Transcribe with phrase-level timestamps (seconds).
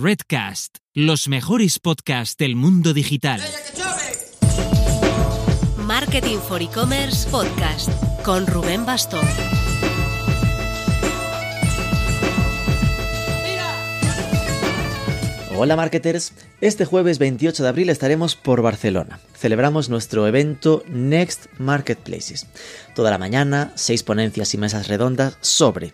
[0.00, 3.40] Redcast, los mejores podcasts del mundo digital.
[5.76, 7.90] Marketing for E-Commerce Podcast
[8.22, 9.26] con Rubén Bastón.
[15.56, 19.18] Hola marketers, este jueves 28 de abril estaremos por Barcelona.
[19.34, 22.46] Celebramos nuestro evento Next Marketplaces.
[22.94, 25.92] Toda la mañana, seis ponencias y mesas redondas sobre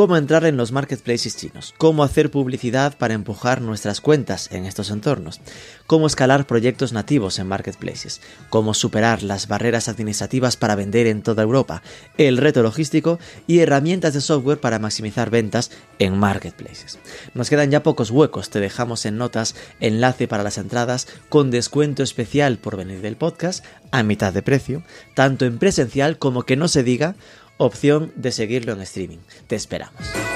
[0.00, 4.88] cómo entrar en los marketplaces chinos, cómo hacer publicidad para empujar nuestras cuentas en estos
[4.88, 5.42] entornos,
[5.86, 11.42] cómo escalar proyectos nativos en marketplaces, cómo superar las barreras administrativas para vender en toda
[11.42, 11.82] Europa,
[12.16, 16.98] el reto logístico y herramientas de software para maximizar ventas en marketplaces.
[17.34, 22.02] Nos quedan ya pocos huecos, te dejamos en notas enlace para las entradas con descuento
[22.02, 24.82] especial por venir del podcast a mitad de precio,
[25.12, 27.16] tanto en presencial como que no se diga
[27.60, 29.18] opción de seguirlo en streaming.
[29.46, 30.29] Te esperamos.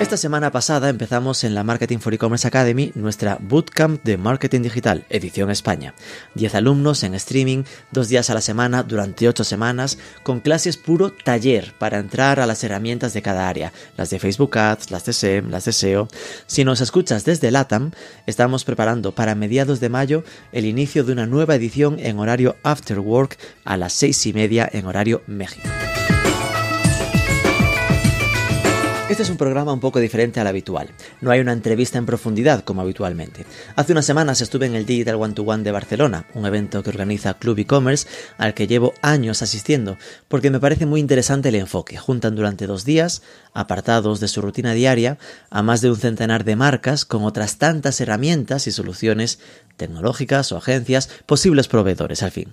[0.00, 5.04] Esta semana pasada empezamos en la Marketing for E-Commerce Academy nuestra Bootcamp de Marketing Digital,
[5.10, 5.94] edición España.
[6.36, 11.12] 10 alumnos en streaming, dos días a la semana durante 8 semanas, con clases puro
[11.12, 15.12] taller para entrar a las herramientas de cada área, las de Facebook Ads, las de
[15.12, 16.08] SEM, las de SEO.
[16.46, 17.90] Si nos escuchas desde LATAM,
[18.26, 23.00] estamos preparando para mediados de mayo el inicio de una nueva edición en horario After
[23.00, 25.68] Work a las 6 y media en horario México.
[29.10, 30.88] Este es un programa un poco diferente al habitual.
[31.20, 33.44] No hay una entrevista en profundidad como habitualmente.
[33.74, 36.90] Hace unas semanas estuve en el Digital One to One de Barcelona, un evento que
[36.90, 38.06] organiza Club e-commerce
[38.38, 41.96] al que llevo años asistiendo, porque me parece muy interesante el enfoque.
[41.96, 43.22] Juntan durante dos días,
[43.52, 45.18] apartados de su rutina diaria,
[45.50, 49.40] a más de un centenar de marcas con otras tantas herramientas y soluciones
[49.80, 52.52] tecnológicas o agencias, posibles proveedores al fin.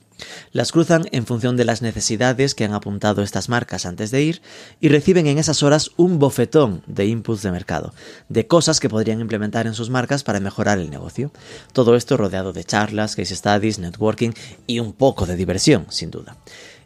[0.53, 4.41] Las cruzan en función de las necesidades que han apuntado estas marcas antes de ir
[4.79, 7.93] y reciben en esas horas un bofetón de inputs de mercado,
[8.29, 11.31] de cosas que podrían implementar en sus marcas para mejorar el negocio.
[11.73, 14.31] Todo esto rodeado de charlas, case studies, networking
[14.65, 16.37] y un poco de diversión, sin duda.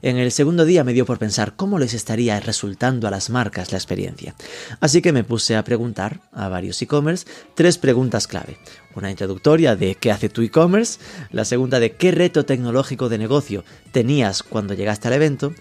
[0.01, 3.71] En el segundo día me dio por pensar cómo les estaría resultando a las marcas
[3.71, 4.33] la experiencia.
[4.79, 8.57] Así que me puse a preguntar a varios e-commerce tres preguntas clave.
[8.95, 10.99] Una introductoria de qué hace tu e-commerce,
[11.31, 15.53] la segunda de qué reto tecnológico de negocio tenías cuando llegaste al evento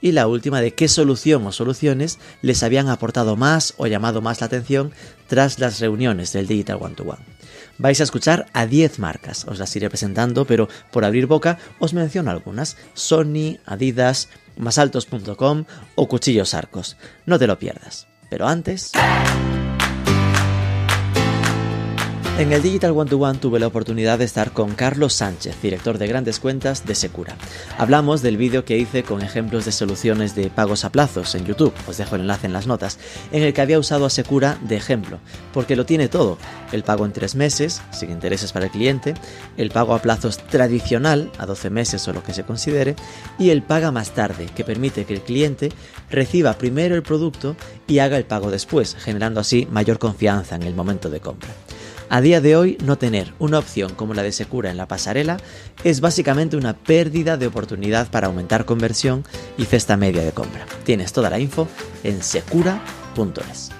[0.00, 4.40] y la última de qué solución o soluciones les habían aportado más o llamado más
[4.40, 4.92] la atención
[5.26, 7.38] tras las reuniones del Digital One to One
[7.78, 9.46] vais a escuchar a 10 marcas.
[9.46, 12.76] Os las iré presentando, pero por abrir boca os menciono algunas.
[12.94, 16.96] Sony, Adidas, masaltos.com o Cuchillos Arcos.
[17.24, 18.06] No te lo pierdas.
[18.28, 18.92] Pero antes...
[22.38, 25.98] En el Digital One to One tuve la oportunidad de estar con Carlos Sánchez, director
[25.98, 27.36] de grandes cuentas de Secura.
[27.78, 31.74] Hablamos del vídeo que hice con ejemplos de soluciones de pagos a plazos en YouTube,
[31.88, 33.00] os dejo el enlace en las notas,
[33.32, 35.18] en el que había usado a Secura de ejemplo,
[35.52, 36.38] porque lo tiene todo,
[36.70, 39.14] el pago en tres meses, sin intereses para el cliente,
[39.56, 42.94] el pago a plazos tradicional, a 12 meses o lo que se considere,
[43.36, 45.72] y el paga más tarde, que permite que el cliente
[46.08, 47.56] reciba primero el producto
[47.88, 51.50] y haga el pago después, generando así mayor confianza en el momento de compra.
[52.10, 55.36] A día de hoy, no tener una opción como la de Secura en la pasarela
[55.84, 59.24] es básicamente una pérdida de oportunidad para aumentar conversión
[59.58, 60.64] y cesta media de compra.
[60.84, 61.68] Tienes toda la info
[62.04, 63.70] en secura.es.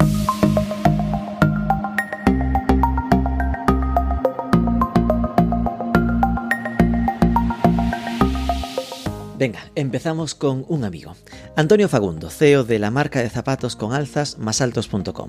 [9.38, 11.15] Venga, empezamos con un amigo.
[11.54, 15.28] Antonio Fagundo, CEO de la marca de zapatos con alzas masaltos.com.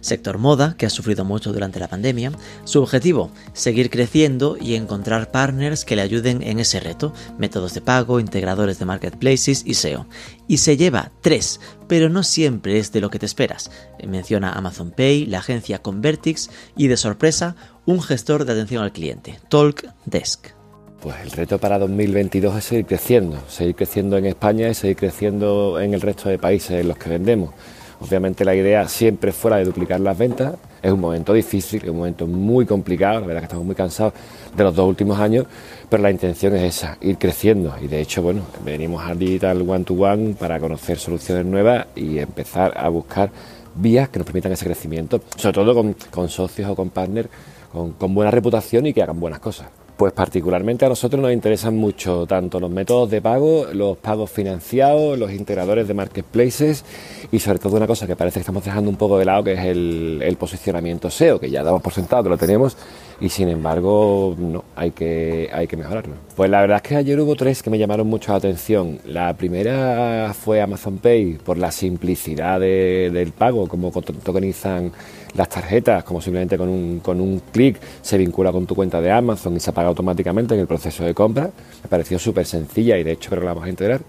[0.00, 2.32] Sector moda, que ha sufrido mucho durante la pandemia.
[2.64, 7.82] Su objetivo, seguir creciendo y encontrar partners que le ayuden en ese reto, métodos de
[7.82, 10.06] pago, integradores de marketplaces y SEO.
[10.48, 13.70] Y se lleva tres, pero no siempre es de lo que te esperas.
[14.02, 19.38] Menciona Amazon Pay, la agencia Convertix y de sorpresa, un gestor de atención al cliente,
[19.50, 20.59] Talk Desk.
[21.02, 25.80] Pues el reto para 2022 es seguir creciendo, seguir creciendo en España y seguir creciendo
[25.80, 27.54] en el resto de países en los que vendemos.
[28.00, 31.96] Obviamente la idea siempre fuera de duplicar las ventas, es un momento difícil, es un
[31.96, 34.12] momento muy complicado, la verdad que estamos muy cansados
[34.54, 35.46] de los dos últimos años,
[35.88, 39.84] pero la intención es esa, ir creciendo y de hecho, bueno, venimos al Digital One
[39.84, 43.30] to One para conocer soluciones nuevas y empezar a buscar
[43.74, 47.30] vías que nos permitan ese crecimiento, sobre todo con, socios o con partners
[47.72, 49.68] con buena reputación y que hagan buenas cosas
[50.00, 55.18] Pues particularmente a nosotros nos interesan mucho tanto los métodos de pago, los pagos financiados,
[55.18, 56.86] los integradores de marketplaces
[57.30, 59.52] y sobre todo una cosa que parece que estamos dejando un poco de lado que
[59.52, 62.78] es el, posicionamiento SEO, que ya damos por sentado lo tenemos
[63.20, 66.14] y sin embargo no, hay que, hay que mejorarlo.
[66.34, 68.98] Pues la verdad es que ayer hubo tres que me llamaron mucho la atención.
[69.04, 74.92] La primera fue Amazon Pay por la simplicidad del pago, como tokenizan
[75.34, 79.10] las tarjetas, como simplemente con un, con un clic se vincula con tu cuenta de
[79.10, 81.50] Amazon y se apaga automáticamente en el proceso de compra.
[81.82, 84.00] Me pareció súper sencilla y de hecho creo que la vamos a integrar.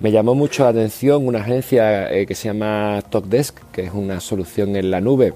[0.00, 4.20] Me llamó mucho la atención una agencia eh, que se llama TalkDesk, que es una
[4.20, 5.32] solución en la nube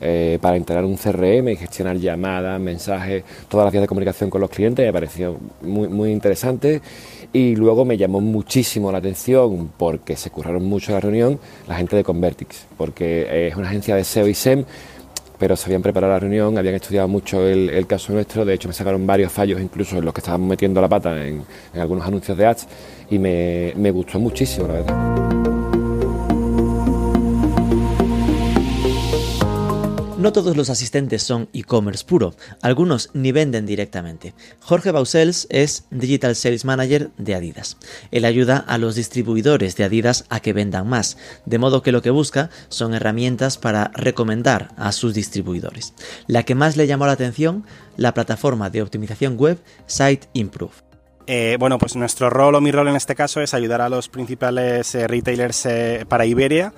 [0.00, 4.40] eh, para integrar un CRM y gestionar llamadas, mensajes, todas las vías de comunicación con
[4.40, 4.84] los clientes.
[4.84, 6.80] Me pareció muy, muy interesante.
[7.32, 11.96] Y luego me llamó muchísimo la atención, porque se curraron mucho la reunión, la gente
[11.96, 14.64] de Convertix, porque es una agencia de SEO y SEM,
[15.38, 18.74] pero se habían preparado la reunión, habían estudiado mucho el, caso nuestro, de hecho me
[18.74, 21.42] sacaron varios fallos incluso en los que estábamos metiendo la pata en,
[21.74, 22.68] algunos anuncios de ads
[23.10, 25.43] y me, me gustó muchísimo, la verdad.
[30.24, 34.32] No todos los asistentes son e-commerce puro, algunos ni venden directamente.
[34.58, 37.76] Jorge Bausels es Digital Sales Manager de Adidas.
[38.10, 42.00] Él ayuda a los distribuidores de Adidas a que vendan más, de modo que lo
[42.00, 45.92] que busca son herramientas para recomendar a sus distribuidores.
[46.26, 47.66] La que más le llamó la atención,
[47.98, 50.72] la plataforma de optimización web Site Improve.
[51.26, 54.08] Eh, bueno, pues nuestro rol o mi rol en este caso es ayudar a los
[54.08, 56.72] principales eh, retailers eh, para Iberia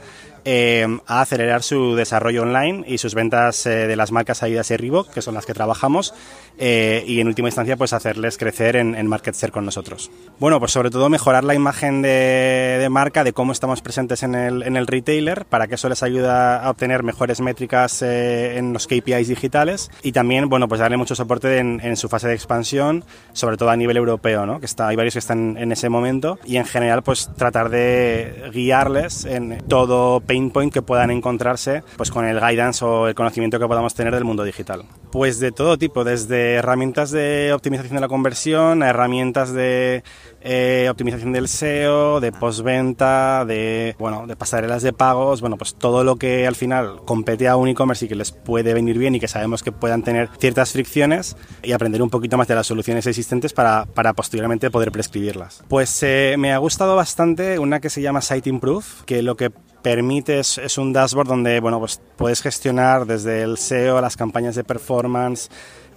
[0.48, 4.76] Em, a acelerar su desarrollo online y sus ventas eh, de las marcas Adidas y
[4.76, 6.14] Reebok, que son las que trabajamos,
[6.56, 10.08] eh, y en última instancia pues hacerles crecer en, en, market share con nosotros.
[10.38, 14.62] Bueno, pues sobre todo mejorar la imagen de, marca, de cómo estamos presentes en el,
[14.62, 18.86] en el, retailer, para que eso les ayude a obtener mejores métricas eh, en los
[18.86, 23.04] KPIs digitales y también, bueno, pues darle mucho soporte en, en, su fase de expansión,
[23.32, 24.60] sobre todo a nivel europeo, ¿no?
[24.60, 28.48] que está, hay varios que están en ese momento y en general pues tratar de
[28.52, 30.20] guiarles en todo
[30.50, 34.24] point que puedan encontrarse pues con el guidance o el conocimiento que podamos tener del
[34.24, 34.84] mundo digital.
[35.10, 40.02] Pues de todo tipo, desde herramientas de optimización de la conversión a herramientas de
[40.42, 46.04] eh, optimización del SEO, de postventa, de bueno, de pasarelas de pagos, bueno, pues todo
[46.04, 49.20] lo que al final compete a un e-commerce y que les puede venir bien y
[49.20, 53.06] que sabemos que puedan tener ciertas fricciones y aprender un poquito más de las soluciones
[53.06, 55.64] existentes para, para posteriormente poder prescribirlas.
[55.68, 59.50] Pues eh, me ha gustado bastante una que se llama Site Improve, que lo que
[59.82, 64.64] permite es, un dashboard donde bueno, pues puedes gestionar desde el SEO, las campañas de
[64.64, 65.48] performance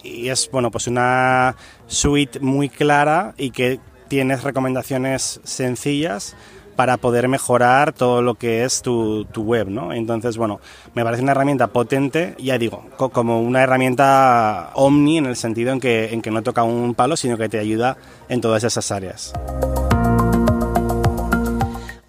[0.04, 1.56] y es bueno, pues una
[1.88, 6.36] suite muy clara y que tienes recomendaciones sencillas
[6.80, 9.92] para poder mejorar todo lo que es tu, web, ¿no?
[9.92, 10.62] Entonces, bueno,
[10.94, 15.82] me parece una herramienta potente, ya digo, como una herramienta omni en el sentido en
[15.82, 17.98] que, en que no toca un palo, sino que te ayuda
[18.30, 19.34] en todas esas áreas.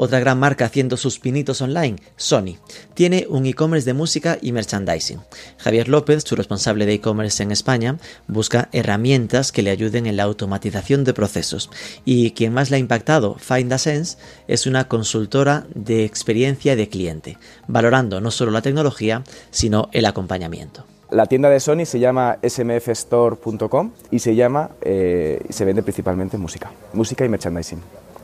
[0.02, 2.56] Otra gran marca haciendo sus pinitos online, Sony,
[2.94, 5.20] tiene un e-commerce de música y merchandising.
[5.58, 10.23] Javier López, su responsable de e-commerce en España, busca herramientas que le ayuden en la
[10.23, 11.69] automatización de procesos.
[12.06, 14.17] Y quien más le ha impactado, Find a Sense,
[14.49, 17.37] es una consultora de experiencia de cliente,
[17.69, 20.87] valorando no solo la tecnología, sino el acompañamiento.
[21.11, 26.73] La tienda de Sony se llama smfstore.com y se llama eh, se vende principalmente música,
[26.94, 27.82] música y merchandising.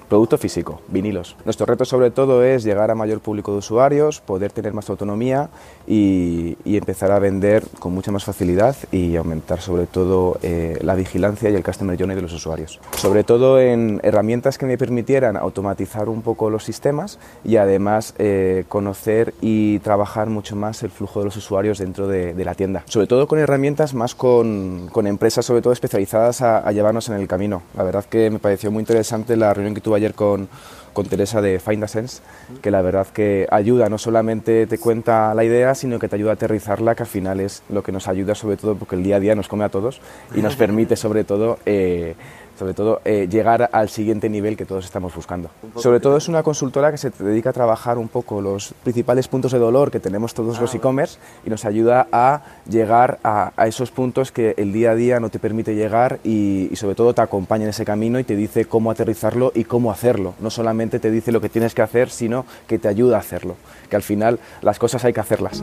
[0.09, 1.35] Producto físico, vinilos.
[1.45, 5.49] Nuestro reto sobre todo es llegar a mayor público de usuarios, poder tener más autonomía
[5.87, 11.49] y, empezar a vender con mucha más facilidad y aumentar sobre todo eh, la vigilancia
[11.49, 12.79] y el customer journey de los usuarios.
[12.97, 18.65] Sobre todo en herramientas que me permitieran automatizar un poco los sistemas y además eh,
[18.69, 22.85] conocer y trabajar mucho más el flujo de los usuarios dentro de, la tienda.
[22.87, 27.27] Sobre todo con herramientas más con, empresas sobre todo especializadas a, a llevarnos en el
[27.27, 27.63] camino.
[27.77, 30.49] La verdad que me pareció muy interesante la reunión que tuve ayer con,
[30.93, 32.23] con Teresa de Find a Sense,
[32.63, 36.31] que la verdad que ayuda, no solamente te cuenta la idea, sino que te ayuda
[36.31, 39.17] a aterrizarla, que al final es lo que nos ayuda sobre todo porque el día
[39.17, 40.01] a día nos come a todos
[40.35, 42.15] y nos permite sobre todo eh,
[42.59, 45.51] sobre todo eh, llegar al siguiente nivel que todos estamos buscando.
[45.77, 49.53] Sobre todo es una consultora que se dedica a trabajar un poco los principales puntos
[49.53, 53.91] de dolor que tenemos todos los ah, e-commerce y nos ayuda a llegar a, esos
[53.91, 57.23] puntos que el día a día no te permite llegar y, y, sobre todo te
[57.23, 60.35] acompaña en ese camino y te dice cómo aterrizarlo y cómo hacerlo.
[60.41, 63.57] No solamente te dice lo que tienes que hacer, sino que te ayuda a hacerlo,
[63.91, 65.63] que al final las cosas hay que hacerlas.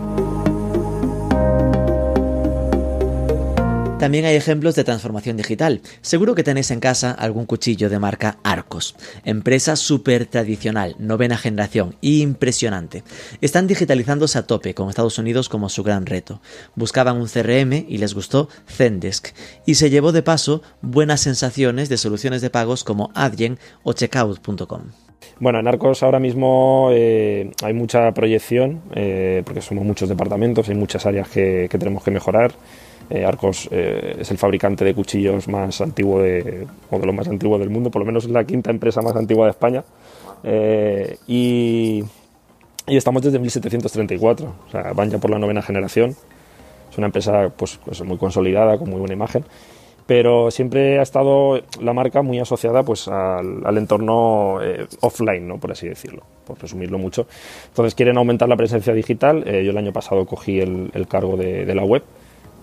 [4.03, 5.79] También hay ejemplos de transformación digital.
[6.01, 11.95] Seguro que tenéis en casa algún cuchillo de marca Arcos, empresa súper tradicional, novena generación,
[12.01, 13.05] impresionante.
[13.39, 16.41] Están digitalizándose a tope con Estados Unidos como su gran reto.
[16.75, 19.29] Buscaban un CRM y les gustó Zendesk
[19.65, 24.81] y se llevó de paso buenas sensaciones de soluciones de pagos como Adyen o Checkout.com.
[25.39, 30.75] Bueno, en Arcos ahora mismo eh, hay mucha proyección, eh, porque somos muchos departamentos, hay
[30.75, 32.53] muchas áreas que, tenemos que mejorar.
[33.09, 37.59] Eh, Arcos es el fabricante de cuchillos más antiguo de, o de los más antiguos
[37.59, 39.83] del mundo, por lo menos es la quinta empresa más antigua de España.
[41.27, 42.03] Y,
[42.87, 46.15] y, estamos desde 1734, o sea, van ya por la novena generación.
[46.91, 49.45] Es una empresa pues, pues muy consolidada, con muy buena imagen
[50.05, 55.59] pero siempre ha estado la marca muy asociada pues al, entorno eh, offline, ¿no?
[55.59, 57.27] por así decirlo, por resumirlo mucho.
[57.67, 59.43] Entonces quieren aumentar la presencia digital.
[59.47, 62.03] Eh, yo el año pasado cogí el, cargo de, la web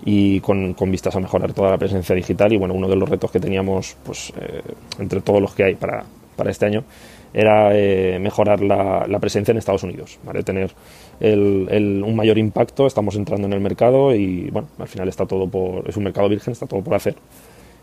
[0.04, 3.30] y con, vistas a mejorar toda la presencia digital y bueno, uno de los retos
[3.30, 4.62] que teníamos pues eh,
[4.98, 6.04] entre todos los que hay para,
[6.36, 6.84] para este año
[7.32, 7.70] era
[8.18, 10.42] mejorar la, la, presencia en Estados Unidos, ¿vale?
[10.42, 10.72] tener
[11.20, 15.88] un mayor impacto, estamos entrando en el mercado y bueno, al final está todo por,
[15.88, 17.14] es un mercado virgen, está todo por hacer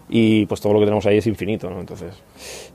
[0.09, 1.79] y pues todo lo que tenemos ahí es infinito, ¿no?
[1.79, 2.13] Entonces,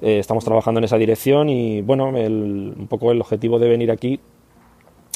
[0.03, 4.21] eh, estamos trabajando en esa dirección y bueno, un poco el objetivo de venir aquí,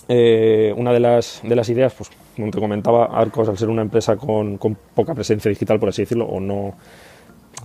[0.08, 3.82] eh, una de las, de las ideas, pues como te comentaba, Arcos, al ser una
[3.82, 4.58] empresa con,
[4.94, 6.74] poca presencia digital, por así decirlo, o no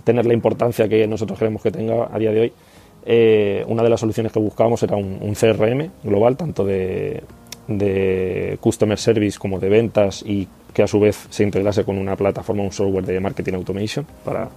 [0.04, 2.52] tener la importancia que nosotros queremos que tenga a día de hoy,
[3.04, 7.22] eh, una de las soluciones que buscábamos era un CRM global, tanto de,
[8.60, 12.62] customer service como de ventas y que a su vez se integrase con una plataforma,
[12.62, 14.48] un software de marketing automation para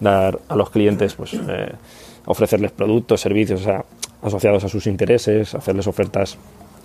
[0.00, 1.72] dar a los clientes, pues, eh,
[2.26, 3.62] ofrecerles productos, servicios
[4.22, 6.36] asociados a sus intereses, hacerles ofertas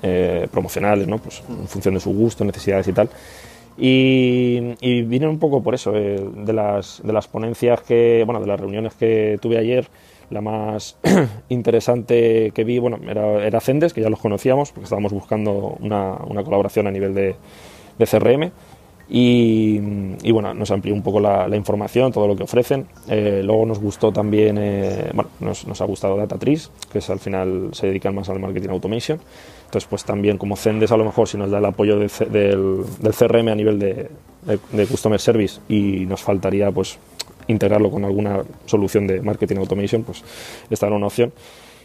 [0.02, 1.18] eh, promocionales, ¿no?
[1.18, 3.10] pues, en función de su gusto, necesidades y tal.
[3.78, 8.48] Y, y un poco por eso, eh, de, las, de las ponencias que, bueno, de
[8.48, 9.88] las reuniones que tuve ayer,
[10.30, 10.98] la más
[11.50, 16.88] interesante que vi, bueno, era, era que ya los conocíamos, porque estábamos buscando una, colaboración
[16.88, 17.36] a nivel de,
[18.00, 18.52] CRM.
[19.08, 22.88] Y, bueno, nos amplió un poco la, información, todo lo que ofrecen.
[23.08, 24.56] Eh, luego nos gustó también,
[25.14, 29.20] bueno, nos, ha gustado Datatrice, que es al final se dedican más al marketing automation.
[29.66, 33.50] Entonces, pues también como Zendes, a lo mejor si nos da el apoyo del, CRM
[33.50, 34.10] a nivel de,
[34.44, 36.98] de, de, Customer Service y nos faltaría pues
[37.48, 40.24] integrarlo con alguna solución de marketing automation, pues
[40.70, 41.34] esta era una opción.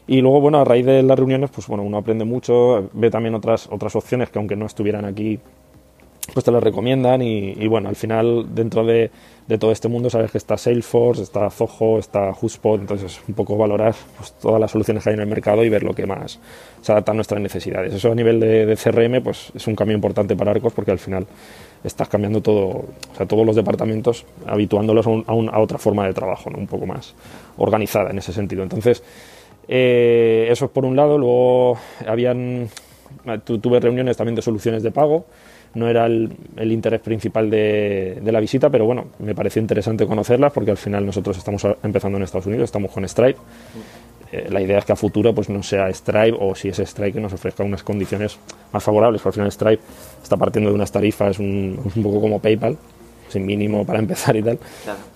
[0.07, 3.35] Y luego, bueno, a raíz de las reuniones, pues bueno, uno aprende mucho, ve también
[3.35, 5.39] otras, otras opciones que aunque no estuvieran aquí,
[6.33, 9.11] pues te las recomiendan y, bueno, al final dentro de,
[9.49, 13.57] de, todo este mundo sabes que está Salesforce, está Zoho, está HubSpot, entonces un poco
[13.57, 16.39] valorar pues, todas las soluciones que hay en el mercado y ver lo que más
[16.83, 17.93] se adapta a nuestras necesidades.
[17.95, 20.99] Eso a nivel de, de CRM pues es un cambio importante para Arcos porque al
[20.99, 21.27] final
[21.83, 26.51] estás cambiando todo, o sea, todos los departamentos, habituándolos a, a, otra forma de trabajo,
[26.51, 26.59] ¿no?
[26.59, 27.15] un poco más
[27.57, 28.63] organizada en ese sentido.
[28.63, 29.03] Entonces,
[29.73, 31.17] eh, eso es por un lado.
[31.17, 32.69] Luego habían,
[33.45, 35.27] tuve reuniones también de soluciones de pago.
[35.73, 40.53] No era el, interés principal de, de, la visita, pero bueno, me pareció interesante conocerlas
[40.53, 43.39] porque al final nosotros estamos empezando en Estados Unidos, estamos con Stripe
[44.33, 47.15] eh, la idea es que a futuro pues no sea Stripe o si es Stripe
[47.15, 48.39] que nos ofrezca unas condiciones
[48.73, 49.83] más favorables, porque al final Stripe
[50.23, 52.77] está partiendo de unas tarifas un, un poco como PayPal,
[53.29, 54.59] sin mínimo para empezar y tal.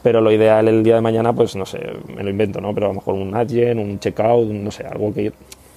[0.03, 1.81] Pero lo ideal el día de mañana, pues no sé,
[2.15, 2.75] me lo invento, ¿no?
[2.75, 5.33] Pero a lo mejor un Adyen, un checkout, no sé, algo que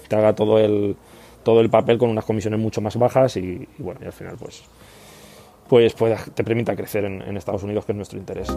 [0.08, 0.96] te haga todo el,
[1.48, 4.64] todo el papel con unas comisiones mucho más bajas y, bueno, y al final pues,
[5.70, 8.50] pues, pues te permita crecer en, en Estados Unidos, que es nuestro interés.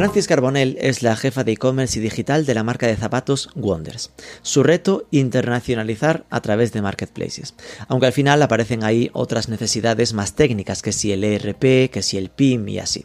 [0.00, 4.10] Francis Carbonell es la jefa de e-commerce y digital de la marca de zapatos Wonders.
[4.40, 7.54] Su reto, internacionalizar a través de marketplaces.
[7.86, 12.16] Aunque al final aparecen ahí otras necesidades más técnicas, que si el ERP, que si
[12.16, 13.04] el PIM y así.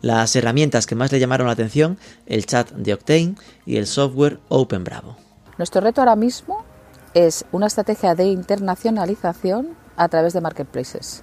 [0.00, 1.96] Las herramientas que más le llamaron la atención,
[2.26, 5.16] el chat de Octane y el software Open Bravo.
[5.58, 6.64] Nuestro reto ahora mismo
[7.14, 11.22] es una estrategia de internacionalización a través de marketplaces.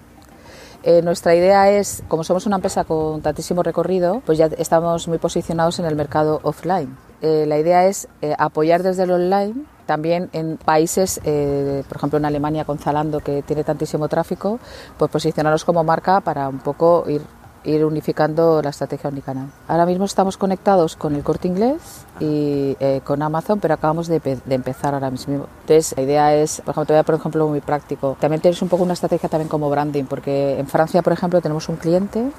[0.83, 5.17] Eh, nuestra idea es, como somos una empresa con tantísimo recorrido, pues ya estamos muy
[5.17, 6.95] posicionados en el mercado offline.
[7.21, 9.55] Eh, la idea es eh, apoyar desde el online
[9.85, 14.59] también en países, por ejemplo en Alemania con Zalando que tiene tantísimo tráfico,
[14.99, 17.23] pues posicionarnos como marca para un poco ir
[17.63, 19.47] ir unificando la estrategia omnicanal.
[19.67, 24.21] Ahora mismo estamos conectados con el corte inglés y eh, con Amazon, pero acabamos de,
[24.49, 25.47] empezar ahora mismo.
[25.61, 28.17] Entonces, la idea es, por ejemplo, te voy a por ejemplo muy práctico.
[28.19, 31.69] También tienes un poco una estrategia también como branding, porque en Francia, por ejemplo, tenemos
[31.69, 32.31] un cliente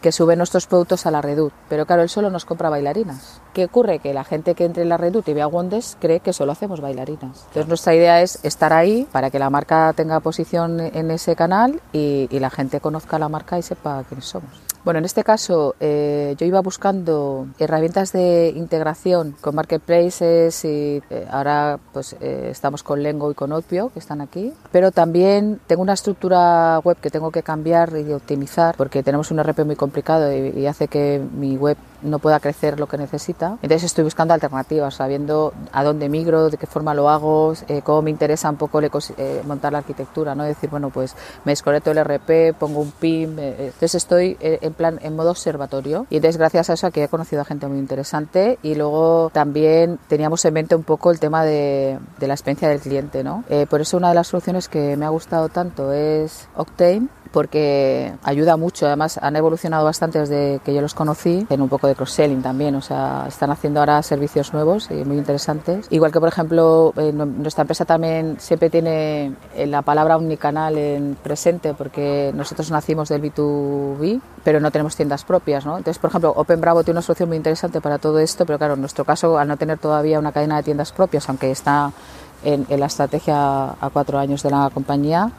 [0.00, 1.52] que sube nuestros productos a la Redut.
[1.68, 3.40] Pero claro, él solo nos compra bailarinas.
[3.52, 3.98] ¿Qué ocurre?
[3.98, 6.80] Que la gente que entre en la Redut y vea Wonders cree que solo hacemos
[6.80, 7.44] bailarinas.
[7.48, 11.80] Entonces nuestra idea es estar ahí para que la marca tenga posición en ese canal
[11.92, 14.69] y, y la gente conozca la marca y sepa quiénes somos.
[14.82, 21.26] Bueno, en este caso eh, yo iba buscando herramientas de integración con marketplaces y eh,
[21.30, 25.82] ahora pues eh, estamos con Lengo y con Opio que están aquí, pero también tengo
[25.82, 30.32] una estructura web que tengo que cambiar y optimizar porque tenemos un RP muy complicado
[30.32, 33.58] y, y hace que mi web no pueda crecer lo que necesita.
[33.62, 38.02] Entonces estoy buscando alternativas, sabiendo a dónde migro, de qué forma lo hago, eh, cómo
[38.02, 40.44] me interesa un poco eh, montar la arquitectura, ¿no?
[40.44, 44.36] Decir, bueno, pues me desconecto el RP, pongo un PIM, eh, entonces estoy
[44.74, 47.78] plan en modo observatorio y entonces gracias a eso aquí he conocido a gente muy
[47.78, 52.68] interesante y luego también teníamos en mente un poco el tema de, de la experiencia
[52.68, 53.44] del cliente, ¿no?
[53.68, 58.56] por eso una de las soluciones que me ha gustado tanto es Octane porque ayuda
[58.56, 58.86] mucho.
[58.86, 62.74] Además, han evolucionado bastante desde que yo los conocí, en un poco de cross-selling también.
[62.74, 65.86] O sea, están haciendo ahora servicios nuevos y muy interesantes.
[65.90, 71.16] Igual que, por ejemplo, eh, nuestra empresa también siempre tiene eh, la palabra omnicanal en
[71.22, 75.64] presente, porque nosotros nacimos del B2B, pero no tenemos tiendas propias.
[75.64, 75.78] ¿no?
[75.78, 78.74] Entonces, por ejemplo, Open Bravo tiene una solución muy interesante para todo esto, pero claro,
[78.74, 81.92] en nuestro caso, al no tener todavía una cadena de tiendas propias, aunque está
[82.42, 85.30] en, en la estrategia a cuatro años de la compañía,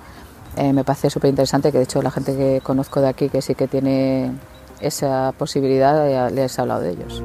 [0.58, 3.42] eh, me parece súper interesante que de hecho la gente que conozco de aquí que
[3.42, 4.32] sí que tiene
[4.80, 7.22] esa posibilidad les he hablado de ellos.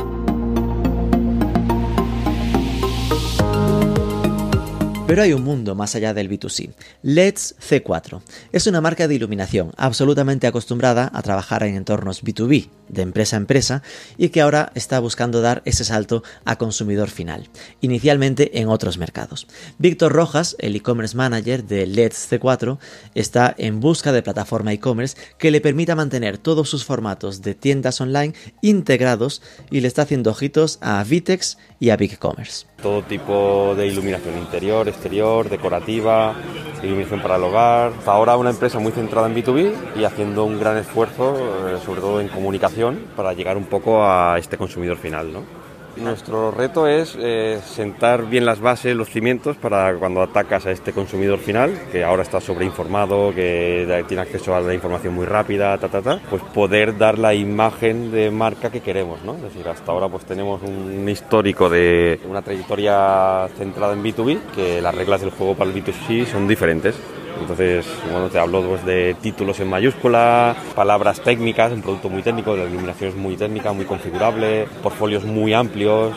[5.17, 6.75] Pero hay un mundo más allá del B2C.
[7.01, 8.21] LEDS C4
[8.53, 13.39] es una marca de iluminación absolutamente acostumbrada a trabajar en entornos B2B, de empresa a
[13.39, 13.83] empresa,
[14.19, 17.49] y que ahora está buscando dar ese salto a consumidor final,
[17.81, 19.47] inicialmente en otros mercados.
[19.79, 22.77] Víctor Rojas, el e-commerce manager de LEDS C4,
[23.15, 28.03] está en busca de plataforma e-commerce que le permita mantener todos sus formatos de tiendas
[28.03, 32.67] online integrados y le está haciendo ojitos a Vitex y a BigCommerce.
[32.83, 36.35] Todo tipo de iluminación interior, exterior, decorativa,
[36.83, 37.93] iluminación para el hogar.
[38.07, 42.21] Ahora una empresa muy centrada en B2B y haciendo un gran esfuerzo, eh, sobre todo
[42.21, 45.33] en comunicación, para llegar un poco a este consumidor final.
[45.33, 45.66] ¿no?
[45.97, 50.93] Nuestro reto es eh, sentar bien las bases, los cimientos para cuando atacas a este
[50.93, 55.89] consumidor final, que ahora está sobreinformado, que tiene acceso a la información muy rápida, ta,
[55.89, 59.37] ta, ta, pues poder dar la imagen de marca que queremos, ¿no?
[59.37, 64.83] Es decir, hasta ahora pues tenemos un histórico de una trayectoria centrada en B2B, que
[64.83, 66.95] las reglas del juego para el B2C son diferentes.
[67.41, 72.57] Entonces, bueno, te hablo pues, de títulos en mayúscula, palabras técnicas, un producto muy técnico,
[72.57, 76.15] la iluminación es muy técnica, muy configurable, portfolios muy amplios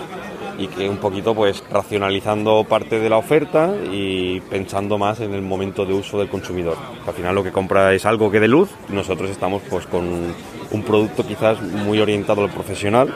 [0.57, 5.41] y que un poquito pues racionalizando parte de la oferta y pensando más en el
[5.41, 6.75] momento de uso del consumidor.
[7.08, 10.34] Al final lo que compra es algo que de luz, nosotros estamos pues con
[10.71, 13.13] un producto quizás muy orientado al profesional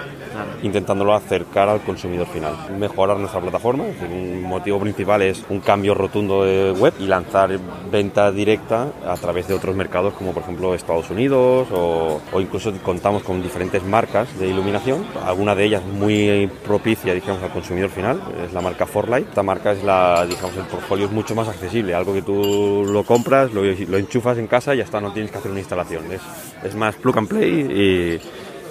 [0.62, 2.54] intentándolo acercar al consumidor final.
[2.78, 7.06] Mejorar nuestra plataforma, es decir, un motivo principal es un cambio rotundo de web y
[7.06, 7.58] lanzar
[7.92, 12.74] venta directa a través de otros mercados como por ejemplo Estados Unidos o, o incluso
[12.82, 18.22] contamos con diferentes marcas de iluminación, alguna de ellas muy propicia digamos al consumidor final,
[18.46, 19.30] es la marca Forlight.
[19.30, 23.04] Esta marca es la, digamos, el portfolio es mucho más accesible, algo que tú lo
[23.04, 26.12] compras, lo, lo enchufas en casa y ya está, no tienes que hacer una instalación.
[26.12, 26.22] Es,
[26.64, 28.20] es más plug and play y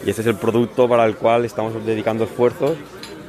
[0.07, 2.77] este es el producto para el cual estamos dedicando esfuerzos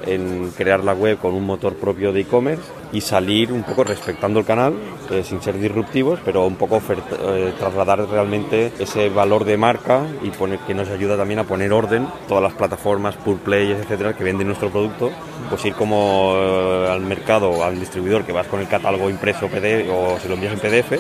[0.06, 4.40] en crear la web con un motor propio de e-commerce y salir un poco respetando
[4.40, 4.76] el canal,
[5.10, 10.30] eh, sin ser disruptivos, pero un poco eh, trasladar realmente ese valor de marca y
[10.30, 14.24] poner, que nos ayuda también a poner orden todas las plataformas, pure players, etcétera, que
[14.24, 15.12] venden nuestro producto,
[15.50, 19.90] pues ir como eh, al mercado, al distribuidor, que vas con el catálogo impreso PDF
[19.92, 20.94] o si lo envías en PDF,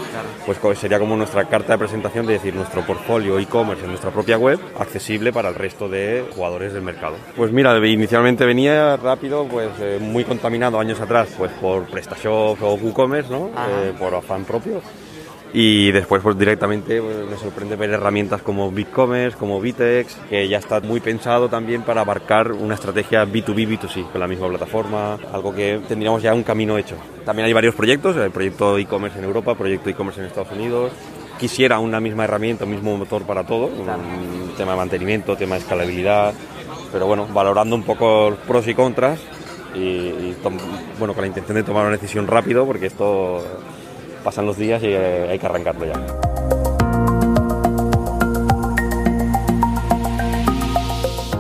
[0.45, 4.37] pues sería como nuestra carta de presentación de decir nuestro portfolio e-commerce en nuestra propia
[4.39, 7.17] web, accesible para el resto de jugadores del mercado.
[7.35, 13.31] Pues mira, inicialmente venía rápido, pues muy contaminado años atrás, pues por PrestaShop o WooCommerce,
[13.31, 13.47] ¿no?
[13.47, 14.81] Eh, por afán propio.
[15.53, 20.57] Y después pues directamente pues, me sorprende ver herramientas como BigCommerce, como Vitex, que ya
[20.57, 25.53] está muy pensado también para abarcar una estrategia B2B, B2C con la misma plataforma, algo
[25.53, 26.95] que tendríamos ya un camino hecho.
[27.23, 30.91] También hay varios proyectos, el proyecto e-commerce en Europa, proyecto e-commerce en Estados Unidos.
[31.39, 35.61] Quisiera una misma herramienta, un mismo motor para todo, un tema de mantenimiento, tema de
[35.61, 36.33] escalabilidad,
[36.91, 39.19] pero bueno, valorando un poco los pros y contras
[39.75, 40.35] y,
[40.99, 43.43] bueno, con la intención de tomar una decisión rápido porque esto
[44.23, 46.33] pasan los días y eh, hay que arrancarlo ya.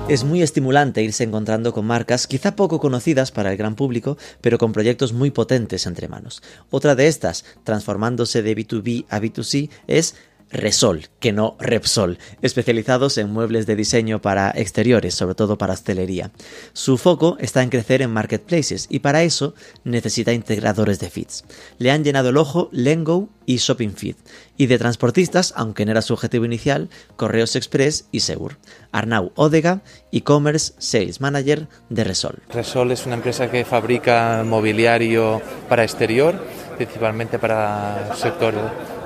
[0.09, 4.57] Es muy estimulante irse encontrando con marcas quizá poco conocidas para el gran público, pero
[4.57, 6.43] con proyectos muy potentes entre manos.
[6.69, 10.15] Otra de estas, transformándose de B2B a B2C, es
[10.53, 16.31] Resol, que no Repsol, especializados en muebles de diseño para exteriores, sobre todo para hostelería.
[16.73, 21.43] Su foco está en crecer en marketplaces y para eso necesita integradores de feeds.
[21.79, 24.15] Le han llenado el ojo Lengo y Shopping Feed,
[24.57, 28.57] y de transportistas, aunque no era su objetivo inicial, Correos Express y Segur.
[28.91, 32.41] Arnau Odega, e-commerce sales manager de Resol.
[32.49, 36.41] Resol es una empresa que fabrica mobiliario para exterior
[36.75, 38.53] principalmente para el sector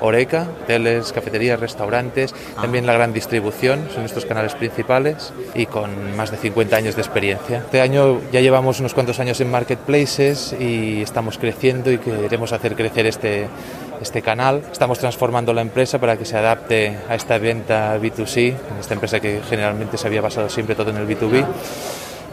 [0.00, 6.30] Oreca, hoteles, cafeterías, restaurantes, también la gran distribución, son nuestros canales principales y con más
[6.30, 7.58] de 50 años de experiencia.
[7.58, 12.76] Este año ya llevamos unos cuantos años en marketplaces y estamos creciendo y queremos hacer
[12.76, 13.48] crecer este,
[14.00, 14.62] este canal.
[14.70, 19.20] Estamos transformando la empresa para que se adapte a esta venta B2C, en esta empresa
[19.20, 21.44] que generalmente se había basado siempre todo en el B2B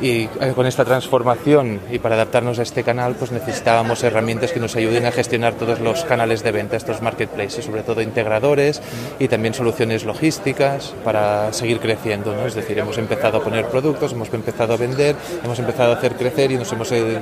[0.02, 4.60] y eh, con esta transformación y para adaptarnos a este canal pues necesitábamos herramientas que
[4.60, 8.82] nos ayuden a gestionar todos los canales de venta, estos marketplaces, sobre todo integradores
[9.20, 12.36] y también soluciones logísticas para seguir creciendo.
[12.36, 12.46] ¿no?
[12.46, 16.16] Es decir, hemos empezado a poner productos, hemos empezado a vender, hemos empezado a hacer
[16.16, 17.20] crecer y nos hemos eh,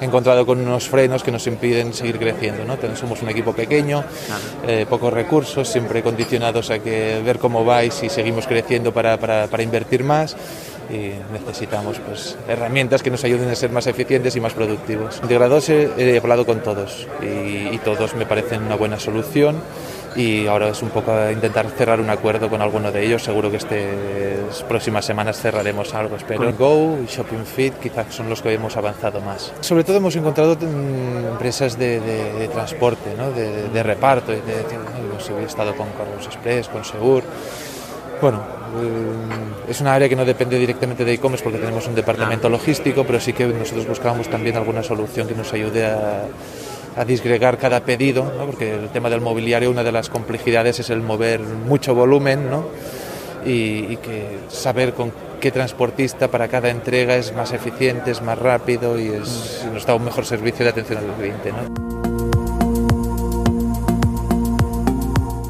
[0.00, 2.64] encontrado con unos frenos que nos impiden seguir creciendo.
[2.64, 2.76] ¿no?
[2.96, 4.04] Somos un equipo pequeño,
[4.66, 9.46] eh, pocos recursos, siempre condicionados a que ver cómo vais y seguimos creciendo para, para,
[9.48, 10.36] para invertir más
[10.90, 15.20] y necesitamos pues, herramientas que nos ayuden a ser más eficientes y más productivos.
[15.22, 19.60] Integradores he, hablado con todos y, todos me parecen una buena solución
[20.14, 23.24] y ahora es un poco intentar cerrar un acuerdo con alguno de ellos.
[23.24, 26.52] Seguro que estas próximas semanas cerraremos algo, espero.
[26.52, 29.52] Go y Shopping Fit quizás son los que hemos avanzado más.
[29.60, 33.32] Sobre todo hemos encontrado mm, empresas de, transporte, ¿no?
[33.32, 34.32] de, reparto.
[34.32, 37.24] hemos estado con Carlos Express, con Segur.
[38.22, 38.38] Bueno,
[38.80, 43.02] eh, es una área que no depende directamente de e-commerce porque tenemos un departamento logístico,
[43.04, 46.28] pero sí que nosotros buscábamos también alguna solución que nos ayude a,
[47.04, 51.40] disgregar cada pedido, porque el tema del mobiliario, una de las complejidades es el mover
[51.40, 52.66] mucho volumen ¿no?
[53.44, 59.00] y, que saber con qué transportista para cada entrega es más eficiente, es más rápido
[59.00, 61.50] y, es, nos da un mejor servicio de atención al cliente.
[61.50, 61.91] ¿no?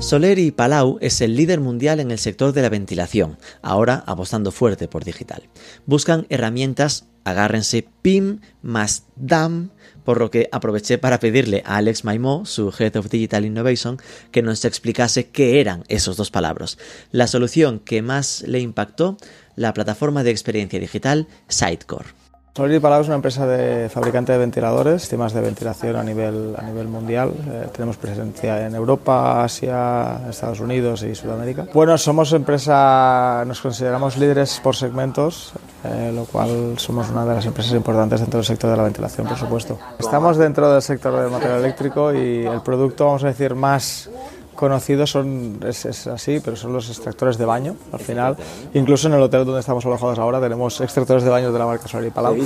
[0.02, 4.88] Soleri Palau es el líder mundial en el sector de la ventilación, ahora apostando fuerte
[4.88, 5.48] por digital.
[5.86, 9.70] Buscan herramientas, agárrense PIM más DAM,
[10.04, 13.98] por lo que aproveché para pedirle a Alex Maimó, su Head of Digital Innovation,
[14.32, 16.78] que nos explicase qué eran esos dos palabras.
[17.12, 19.16] La solución que más le impactó,
[19.54, 22.21] la plataforma de experiencia digital Sitecore.
[22.54, 26.60] Solid Palau es una empresa de fabricante de ventiladores, sistemas de ventilación a nivel, a
[26.60, 27.32] nivel mundial.
[27.48, 31.66] Eh, tenemos presencia en Europa, Asia, Estados Unidos y Sudamérica.
[31.72, 37.46] Bueno, somos empresa, nos consideramos líderes por segmentos, eh, lo cual somos una de las
[37.46, 39.78] empresas importantes dentro del sector de la ventilación, por supuesto.
[39.98, 44.10] Estamos dentro del sector del material eléctrico y el producto, vamos a decir, más
[44.54, 48.36] conocidos son, es, así, pero son los extractores de baño, al final.
[48.74, 51.88] Incluso en el hotel donde estamos alojados ahora tenemos extractores de baño de la marca
[51.88, 52.36] Solar y Palau.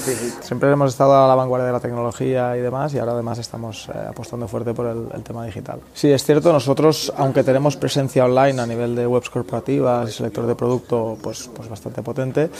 [0.40, 3.88] Siempre hemos estado a la vanguardia de la tecnología y demás, y ahora además estamos
[3.88, 5.80] eh, apostando fuerte por el, tema digital.
[5.92, 10.46] Sí, es cierto, nosotros, aunque tenemos presencia online a nivel de webs corporativas y selector
[10.46, 12.50] de producto, pues, pues bastante potente,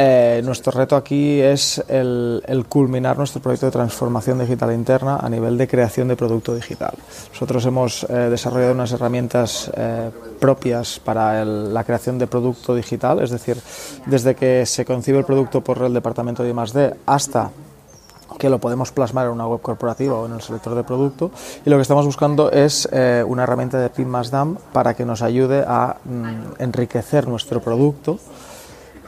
[0.00, 5.58] eh, nuestro reto aquí es el, culminar nuestro proyecto de transformación digital interna a nivel
[5.58, 6.94] de creación de producto digital.
[7.32, 13.30] Nosotros hemos eh, desarrollado unas herramientas eh, propias para la creación de producto digital, es
[13.30, 13.56] decir,
[14.06, 17.50] desde que se concibe el producto por el departamento de I+D hasta
[18.38, 21.30] que lo podemos plasmar en una web corporativa o en el selector de producto.
[21.64, 22.88] Y lo que estamos buscando es
[23.26, 28.18] una herramienta de PIM más DAM para que nos ayude a mm, enriquecer nuestro producto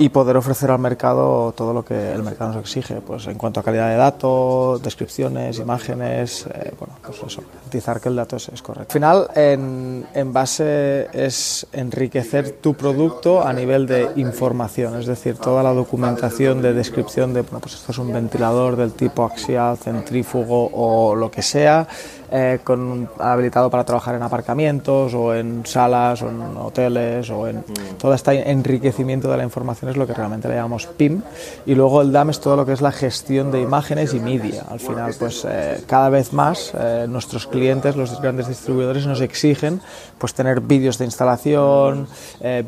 [0.00, 3.60] y poder ofrecer al mercado todo lo que el mercado nos exige, pues en cuanto
[3.60, 8.62] a calidad de datos, descripciones, imágenes, eh, bueno, pues eso, garantizar que el dato es,
[8.62, 8.88] correcto.
[8.88, 15.36] Al final, en, en, base es enriquecer tu producto a nivel de información, es decir,
[15.36, 19.76] toda la documentación de descripción de, bueno, pues esto es un ventilador del tipo axial,
[19.76, 21.86] centrífugo o lo que sea,
[22.32, 27.56] eh, con, habilitado para trabajar en aparcamientos o en salas o en hoteles o en
[27.58, 27.98] mm.
[27.98, 31.22] todo este enriquecimiento de la información es lo que realmente le llamamos PIM
[31.66, 34.64] y luego el DAM es todo lo que es la gestión de imágenes y media
[34.70, 39.80] al final pues eh, cada vez más eh, nuestros clientes los grandes distribuidores nos exigen
[40.18, 42.06] pues tener vídeos de instalación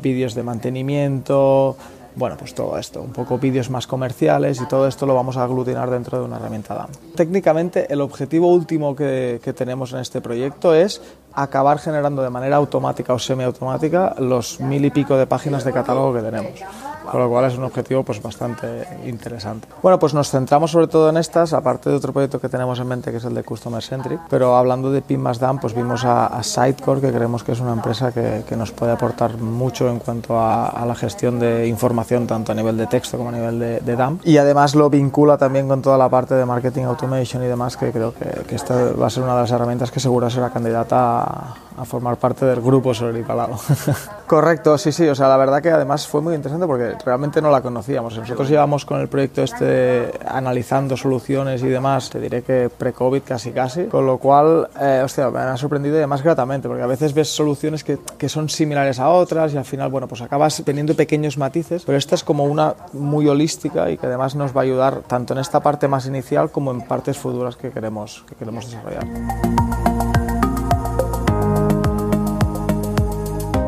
[0.01, 1.77] vídeos de mantenimiento
[2.15, 5.43] bueno, pues todo esto, un poco vídeos más comerciales y todo esto lo vamos a
[5.43, 6.89] aglutinar dentro de una herramienta DAM.
[7.15, 11.01] Técnicamente, el objetivo último que, tenemos en este proyecto es
[11.33, 16.13] acabar generando de manera automática o semiautomática los mil y pico de páginas de catálogo
[16.13, 16.51] que tenemos.
[17.09, 19.67] Con lo cual es un objetivo pues bastante interesante.
[19.81, 22.87] Bueno, pues nos centramos sobre todo en estas, aparte de otro proyecto que tenemos en
[22.87, 26.05] mente que es el de Customer Centric, pero hablando de PIM más DAM, pues vimos
[26.05, 29.89] a, a Sitecore, que creemos que es una empresa que, que nos puede aportar mucho
[29.89, 33.33] en cuanto a, a, la gestión de información, tanto a nivel de texto como a
[33.33, 36.83] nivel de, de, DAM, y además lo vincula también con toda la parte de marketing
[36.83, 39.91] automation y demás, que creo que, que esta va a ser una de las herramientas
[39.91, 43.57] que seguro será candidata a, a formar parte del grupo sobre el Palado.
[44.27, 47.51] Correcto, sí, sí, o sea, la verdad que además fue muy interesante porque realmente no
[47.51, 48.17] la conocíamos.
[48.17, 53.51] Nosotros llevamos con el proyecto este analizando soluciones y demás, te diré que pre-COVID casi
[53.51, 57.13] casi, con lo cual, eh, hostia, me ha sorprendido y además gratamente, porque a veces
[57.13, 60.95] ves soluciones que, que son similares a otras y al final, bueno, pues acabas teniendo
[60.95, 64.63] pequeños matices, pero esta es como una muy holística y que además nos va a
[64.63, 68.65] ayudar tanto en esta parte más inicial como en partes futuras que queremos, que queremos
[68.65, 69.92] desarrollar.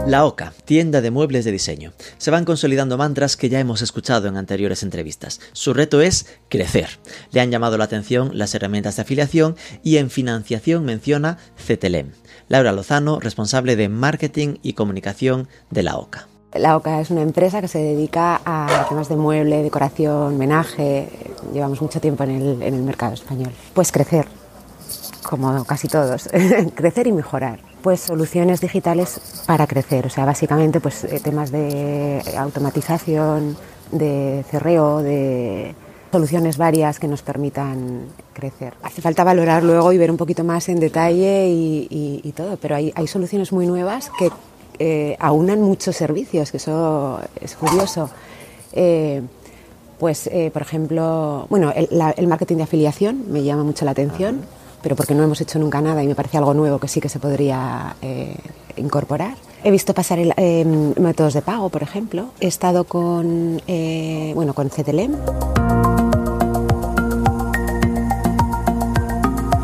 [0.07, 1.91] La OCA, tienda de muebles de diseño.
[2.19, 5.41] Se van consolidando mantras que ya hemos escuchado en anteriores entrevistas.
[5.51, 6.99] Su reto es crecer.
[7.31, 12.11] Le han llamado la atención las herramientas de afiliación y en financiación menciona CTLM.
[12.49, 16.27] Laura Lozano, responsable de marketing y comunicación de la OCA.
[16.53, 21.09] La OCA es una empresa que se dedica a temas de mueble, decoración, menaje.
[21.51, 23.53] Llevamos mucho tiempo en el mercado español.
[23.73, 24.27] Pues crecer,
[25.23, 26.29] como casi todos,
[26.75, 32.19] crecer y mejorar pues soluciones digitales para crecer, o sea, básicamente pues eh, temas de
[32.35, 33.55] automatización,
[33.91, 35.75] de cerreo, de
[36.11, 38.73] soluciones varias que nos permitan crecer.
[38.81, 42.91] Hace falta valorar luego y ver un poquito más en detalle y, todo, pero hay,
[42.95, 44.31] hay, soluciones muy nuevas que
[44.79, 48.09] eh, aunan muchos servicios, que eso es curioso.
[48.73, 49.21] Eh,
[49.99, 53.91] pues, eh, por ejemplo, bueno, el, la, el, marketing de afiliación me llama mucho la
[53.91, 54.41] atención
[54.85, 57.09] pero porque no hemos hecho nunca nada y me parece algo nuevo que sí que
[57.09, 58.37] se podría eh,
[58.75, 59.35] incorporar.
[59.63, 62.27] He visto pasar el, eh, métodos de pago, por ejemplo.
[62.39, 65.74] He estado con, eh, bueno, con CTLM.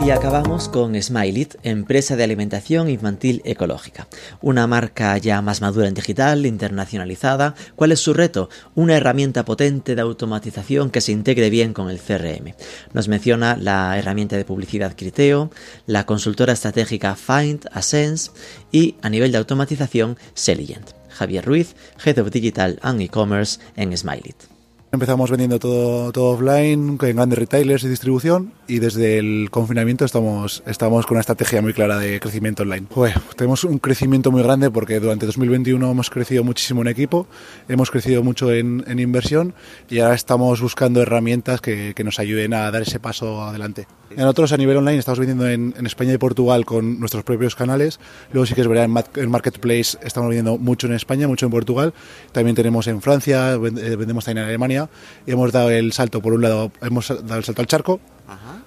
[0.04, 4.08] Y acabamos con Smilit, empresa de alimentación infantil ecológica.
[4.42, 7.54] Una marca ya más madura en digital, internacionalizada.
[7.76, 8.50] ¿Cuál es su reto?
[8.74, 12.56] Una herramienta potente de automatización que se integre bien con el CRM.
[12.94, 15.52] Nos menciona la herramienta de publicidad Criteo,
[15.86, 18.32] la consultora estratégica Find, Ascense
[18.72, 20.94] y a nivel de automatización Selligent.
[21.10, 24.51] Javier Ruiz, Head of Digital and E-Commerce en Smilit.
[24.94, 30.64] Empezamos vendiendo todo, todo offline, en grandes retailers y distribución, y desde el confinamiento estamos,
[30.66, 32.88] estamos con una estrategia muy clara de crecimiento online.
[32.94, 37.26] Pues, tenemos un crecimiento muy grande porque durante 2021 hemos crecido muchísimo en equipo,
[37.70, 39.54] hemos crecido mucho en, en inversión
[39.90, 43.88] y ahora estamos buscando herramientas que, que, nos ayuden a dar ese paso adelante.
[44.10, 47.56] En otros a nivel online estamos vendiendo en, en, España y Portugal con nuestros propios
[47.56, 48.02] canales,
[48.34, 51.52] luego sí que es verdad en, en Marketplace estamos vendiendo mucho en España, mucho en
[51.54, 51.94] Portugal,
[52.34, 54.81] también tenemos en Francia, vendemos también en Alemania
[55.26, 58.00] y hemos dado el salto, por un lado, hemos dado el salto al charco,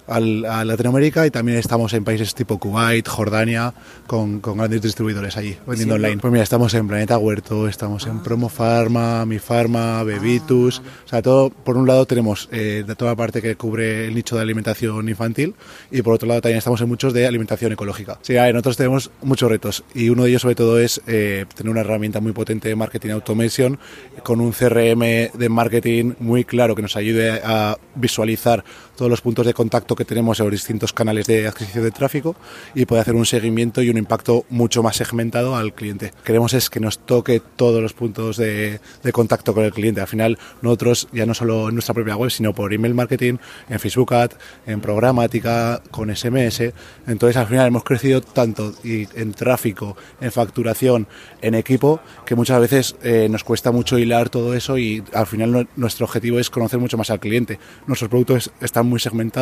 [0.07, 3.73] al, a Latinoamérica y también estamos en países tipo Kuwait, Jordania,
[4.07, 6.21] con, con grandes distribuidores allí, vendiendo sí, online.
[6.21, 8.11] Pues mira, estamos en Planeta Huerto, estamos ah.
[8.11, 10.89] en Promo Pharma, Mi Pharma, Bebitus, ah.
[11.05, 14.15] o sea, todo, por un lado tenemos eh, de toda la parte que cubre el
[14.15, 15.55] nicho de alimentación infantil
[15.91, 18.19] y por otro lado también estamos en muchos de alimentación ecológica.
[18.21, 21.45] Sí, a ver, nosotros tenemos muchos retos y uno de ellos sobre todo es eh,
[21.55, 23.79] tener una herramienta muy potente de marketing automation
[24.23, 24.99] con un CRM
[25.33, 28.63] de marketing muy claro que nos ayude a visualizar
[28.95, 32.35] todos los puntos de contacto que tenemos en los distintos canales de adquisición de tráfico
[32.75, 36.13] y puede hacer un seguimiento y un impacto mucho más segmentado al cliente.
[36.23, 40.01] Queremos es que nos toque todos los puntos de, de contacto con el cliente.
[40.01, 43.37] Al final, nosotros, ya no solo en nuestra propia web, sino por email marketing,
[43.69, 44.31] en Facebook Ad,
[44.67, 46.73] en programática, con SMS.
[47.07, 51.07] Entonces, al final hemos crecido tanto y en tráfico, en facturación,
[51.41, 55.51] en equipo, que muchas veces eh, nos cuesta mucho hilar todo eso y al final
[55.51, 57.59] no, nuestro objetivo es conocer mucho más al cliente.
[57.87, 59.34] Nuestros productos están muy segmentados.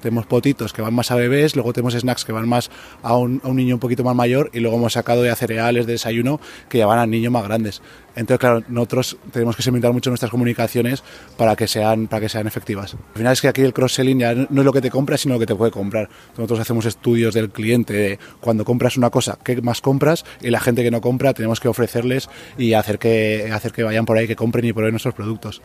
[0.00, 2.70] Tenemos potitos que van más a bebés, luego tenemos snacks que van más
[3.02, 5.86] a un, a un niño un poquito más mayor y luego hemos sacado ya cereales
[5.86, 7.82] de desayuno que ya van a niños más grandes.
[8.14, 11.02] Entonces, claro, nosotros tenemos que segmentar mucho nuestras comunicaciones
[11.36, 12.94] para que sean, para que sean efectivas.
[12.94, 15.34] Al final es que aquí el cross-selling ya no es lo que te compras, sino
[15.34, 16.08] lo que te puede comprar.
[16.36, 20.60] Nosotros hacemos estudios del cliente de cuando compras una cosa, qué más compras, y la
[20.60, 22.28] gente que no compra tenemos que ofrecerles
[22.58, 25.62] y hacer que, hacer que vayan por ahí, que compren y prueben nuestros productos.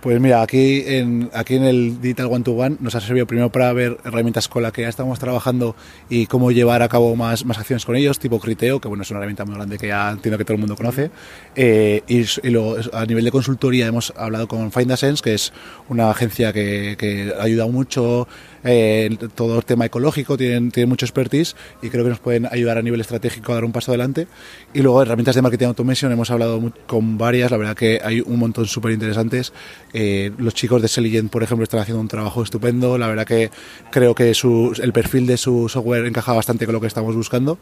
[0.00, 3.52] Pues mira, aquí en, aquí en el Digital One to One nos ha servido primero
[3.52, 5.76] para ver herramientas con las que ya estamos trabajando
[6.08, 9.10] y cómo llevar a cabo más, más acciones con ellos, tipo Criteo, que bueno, es
[9.10, 11.10] una herramienta muy grande que ya entiendo que todo el mundo conoce.
[11.54, 15.52] Eh, y, luego a nivel de consultoría hemos hablado con Find Sense, que es
[15.90, 18.26] una agencia que, que ayuda mucho
[18.64, 22.78] eh, todo el tema ecológico, tienen, tienen mucho expertise y creo que nos pueden ayudar
[22.78, 24.26] a nivel estratégico a dar un paso adelante.
[24.72, 28.38] Y luego herramientas de marketing automation, hemos hablado con varias, la verdad que hay un
[28.38, 29.52] montón súper interesantes.
[29.92, 33.50] Eh, los chicos de Selligent, por ejemplo, están haciendo un trabajo estupendo, la verdad que
[33.90, 37.58] creo que su, el perfil de su software encaja bastante con lo que estamos buscando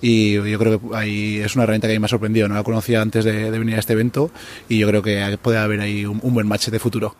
[0.00, 2.54] y yo creo que ahí es una herramienta que a mí me ha sorprendido, no
[2.54, 4.30] la conocía antes de, venir a este evento
[4.68, 7.16] y yo creo que puede haber ahí un, un buen match de futuro.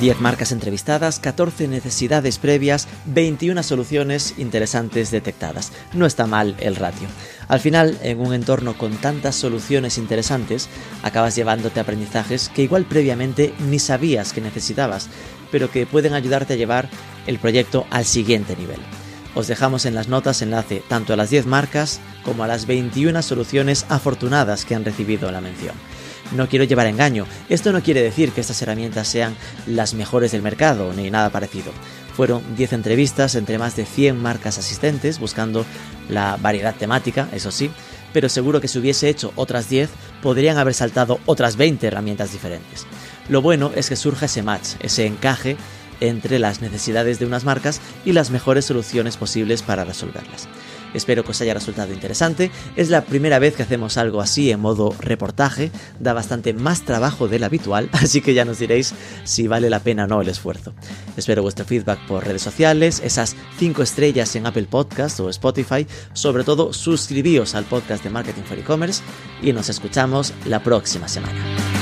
[0.00, 5.72] 10 marcas entrevistadas, 14 necesidades previas, 21 soluciones interesantes detectadas.
[5.92, 7.06] No está mal el ratio.
[7.48, 10.70] Al final, en un entorno con tantas soluciones interesantes,
[11.02, 15.08] acabas llevándote aprendizajes que igual previamente ni sabías que necesitabas,
[15.52, 16.88] pero que pueden ayudarte a llevar
[17.26, 18.80] el proyecto al siguiente nivel.
[19.34, 23.20] Os dejamos en las notas enlace tanto a las 10 marcas como a las 21
[23.22, 25.74] soluciones afortunadas que han recibido la mención.
[26.32, 29.34] No quiero llevar engaño, esto no quiere decir que estas herramientas sean
[29.66, 31.72] las mejores del mercado ni nada parecido.
[32.16, 35.64] Fueron 10 entrevistas entre más de 100 marcas asistentes buscando
[36.08, 37.70] la variedad temática, eso sí,
[38.12, 39.90] pero seguro que si hubiese hecho otras 10
[40.22, 42.86] podrían haber saltado otras 20 herramientas diferentes.
[43.28, 45.56] Lo bueno es que surge ese match, ese encaje
[46.00, 50.48] entre las necesidades de unas marcas y las mejores soluciones posibles para resolverlas.
[50.94, 52.50] Espero que os haya resultado interesante.
[52.76, 55.70] Es la primera vez que hacemos algo así en modo reportaje.
[55.98, 60.04] Da bastante más trabajo del habitual, así que ya nos diréis si vale la pena
[60.04, 60.74] o no el esfuerzo.
[61.16, 65.86] Espero vuestro feedback por redes sociales, esas 5 estrellas en Apple Podcast o Spotify.
[66.12, 69.02] Sobre todo, suscribíos al podcast de Marketing for E-Commerce
[69.42, 71.79] y nos escuchamos la próxima semana.